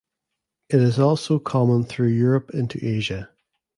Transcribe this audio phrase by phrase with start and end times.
[0.69, 3.29] It is also common through Europe into Asia.